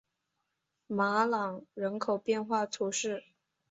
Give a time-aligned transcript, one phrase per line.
[0.87, 3.23] 马朗人口变化图示